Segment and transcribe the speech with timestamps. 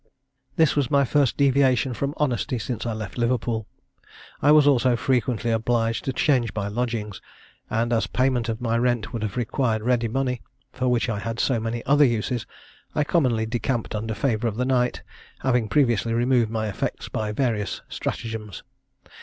[0.55, 3.67] This was my first deviation from honesty since I left Liverpool.
[4.41, 7.21] I was also frequently obliged to change my lodgings;
[7.69, 10.41] and, as payment of my rent would have required ready money,
[10.73, 12.47] for which I had so many other uses,
[12.95, 15.03] I commonly decamped under favour of the night,
[15.41, 18.63] having previously removed my effects by various stratagems.